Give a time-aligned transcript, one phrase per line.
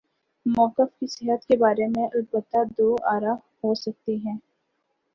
[0.45, 4.37] موقف کی صحت کے بارے میں البتہ دو آرا ہو سکتی ہیں۔